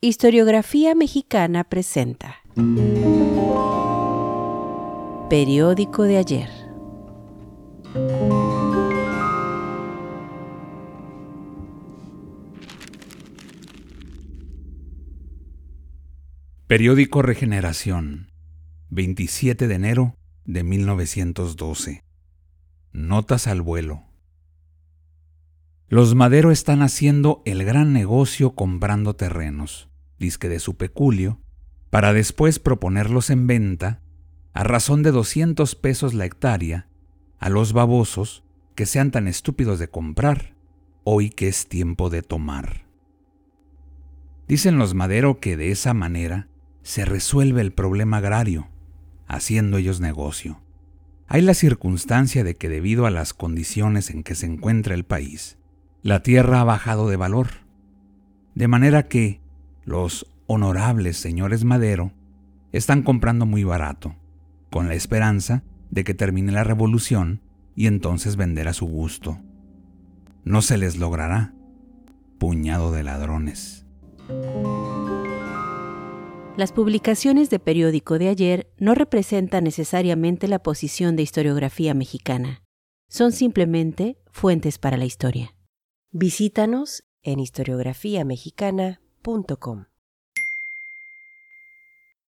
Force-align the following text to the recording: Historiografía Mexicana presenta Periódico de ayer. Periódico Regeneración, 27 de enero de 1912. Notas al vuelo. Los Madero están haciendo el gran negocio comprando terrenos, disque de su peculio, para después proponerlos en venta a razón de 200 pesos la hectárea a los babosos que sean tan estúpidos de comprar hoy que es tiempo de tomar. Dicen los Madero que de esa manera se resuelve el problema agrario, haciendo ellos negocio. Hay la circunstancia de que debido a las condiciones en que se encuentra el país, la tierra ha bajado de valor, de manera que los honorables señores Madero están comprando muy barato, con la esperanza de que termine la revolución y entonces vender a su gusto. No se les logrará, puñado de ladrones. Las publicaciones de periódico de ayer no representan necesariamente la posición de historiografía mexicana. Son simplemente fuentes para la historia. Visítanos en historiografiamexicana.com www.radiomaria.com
Historiografía 0.00 0.94
Mexicana 0.94 1.64
presenta 1.64 2.36
Periódico 5.28 6.04
de 6.04 6.18
ayer. 6.18 6.48
Periódico 16.68 17.22
Regeneración, 17.22 18.30
27 18.90 19.66
de 19.66 19.74
enero 19.74 20.14
de 20.44 20.62
1912. 20.62 22.04
Notas 22.92 23.48
al 23.48 23.62
vuelo. 23.62 24.04
Los 25.90 26.14
Madero 26.14 26.52
están 26.52 26.82
haciendo 26.82 27.42
el 27.46 27.64
gran 27.64 27.94
negocio 27.94 28.50
comprando 28.54 29.16
terrenos, 29.16 29.87
disque 30.18 30.48
de 30.48 30.60
su 30.60 30.76
peculio, 30.76 31.40
para 31.90 32.12
después 32.12 32.58
proponerlos 32.58 33.30
en 33.30 33.46
venta 33.46 34.02
a 34.52 34.64
razón 34.64 35.02
de 35.02 35.10
200 35.10 35.74
pesos 35.76 36.14
la 36.14 36.26
hectárea 36.26 36.88
a 37.38 37.48
los 37.48 37.72
babosos 37.72 38.44
que 38.74 38.86
sean 38.86 39.10
tan 39.10 39.28
estúpidos 39.28 39.78
de 39.78 39.88
comprar 39.88 40.54
hoy 41.04 41.30
que 41.30 41.48
es 41.48 41.68
tiempo 41.68 42.10
de 42.10 42.22
tomar. 42.22 42.86
Dicen 44.46 44.78
los 44.78 44.94
Madero 44.94 45.40
que 45.40 45.56
de 45.56 45.70
esa 45.70 45.94
manera 45.94 46.48
se 46.82 47.04
resuelve 47.04 47.60
el 47.60 47.72
problema 47.72 48.18
agrario, 48.18 48.68
haciendo 49.26 49.76
ellos 49.76 50.00
negocio. 50.00 50.60
Hay 51.26 51.42
la 51.42 51.54
circunstancia 51.54 52.44
de 52.44 52.54
que 52.54 52.68
debido 52.68 53.06
a 53.06 53.10
las 53.10 53.34
condiciones 53.34 54.10
en 54.10 54.22
que 54.22 54.34
se 54.34 54.46
encuentra 54.46 54.94
el 54.94 55.04
país, 55.04 55.58
la 56.02 56.22
tierra 56.22 56.60
ha 56.60 56.64
bajado 56.64 57.08
de 57.08 57.16
valor, 57.16 57.48
de 58.54 58.68
manera 58.68 59.08
que 59.08 59.40
los 59.88 60.26
honorables 60.46 61.16
señores 61.16 61.64
Madero 61.64 62.12
están 62.72 63.02
comprando 63.02 63.46
muy 63.46 63.64
barato, 63.64 64.14
con 64.70 64.86
la 64.86 64.94
esperanza 64.94 65.62
de 65.90 66.04
que 66.04 66.12
termine 66.12 66.52
la 66.52 66.62
revolución 66.62 67.40
y 67.74 67.86
entonces 67.86 68.36
vender 68.36 68.68
a 68.68 68.74
su 68.74 68.86
gusto. 68.86 69.38
No 70.44 70.60
se 70.60 70.76
les 70.76 70.98
logrará, 70.98 71.54
puñado 72.38 72.92
de 72.92 73.02
ladrones. 73.02 73.86
Las 76.58 76.72
publicaciones 76.72 77.48
de 77.48 77.58
periódico 77.58 78.18
de 78.18 78.28
ayer 78.28 78.70
no 78.78 78.94
representan 78.94 79.64
necesariamente 79.64 80.48
la 80.48 80.58
posición 80.58 81.16
de 81.16 81.22
historiografía 81.22 81.94
mexicana. 81.94 82.62
Son 83.08 83.32
simplemente 83.32 84.18
fuentes 84.32 84.78
para 84.78 84.98
la 84.98 85.06
historia. 85.06 85.54
Visítanos 86.10 87.04
en 87.22 87.40
historiografiamexicana.com 87.40 89.07
www.radiomaria.com 89.22 89.97